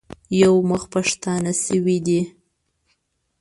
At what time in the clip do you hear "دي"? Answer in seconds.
2.05-2.21